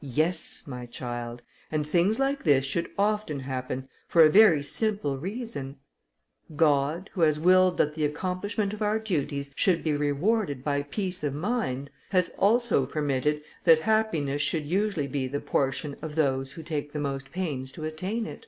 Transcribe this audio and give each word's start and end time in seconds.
"Yes, 0.00 0.66
my 0.66 0.86
child; 0.86 1.42
and 1.70 1.86
things 1.86 2.18
like 2.18 2.42
this 2.44 2.64
should 2.64 2.88
often 2.98 3.40
happen, 3.40 3.86
for 4.06 4.22
a 4.22 4.30
very 4.30 4.62
simple 4.62 5.18
reason. 5.18 5.76
God, 6.56 7.10
who 7.12 7.20
has 7.20 7.38
willed 7.38 7.76
that 7.76 7.94
the 7.94 8.06
accomplishment 8.06 8.72
of 8.72 8.80
our 8.80 8.98
duties 8.98 9.50
should 9.56 9.84
be 9.84 9.92
rewarded 9.92 10.64
by 10.64 10.84
peace 10.84 11.22
of 11.22 11.34
mind, 11.34 11.90
has 12.12 12.30
also 12.38 12.86
permitted 12.86 13.42
that 13.64 13.80
happiness 13.80 14.40
should 14.40 14.64
usually 14.64 15.06
be 15.06 15.26
the 15.28 15.38
portion 15.38 15.96
of 16.00 16.14
those 16.14 16.52
who 16.52 16.62
take 16.62 16.92
the 16.92 16.98
most 16.98 17.30
pains 17.30 17.70
to 17.72 17.84
attain 17.84 18.24
it. 18.24 18.46